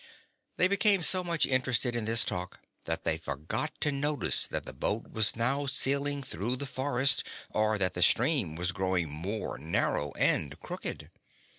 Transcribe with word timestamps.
They 0.57 0.67
became 0.67 1.03
so 1.03 1.23
much 1.23 1.45
interested 1.45 1.95
in 1.95 2.05
this 2.05 2.25
talk 2.25 2.59
that 2.85 3.03
they 3.03 3.19
forgot 3.19 3.79
to 3.81 3.91
notice 3.91 4.47
that 4.47 4.65
the 4.65 4.73
boat 4.73 5.11
was 5.11 5.35
now 5.35 5.67
sailing 5.67 6.23
through 6.23 6.55
the 6.55 6.65
forest, 6.65 7.23
or 7.51 7.77
that 7.77 7.93
the 7.93 8.01
stream 8.01 8.55
was 8.55 8.71
growing 8.71 9.11
more 9.11 9.59
narrow 9.59 10.11
and 10.13 10.59
crooked. 10.59 11.11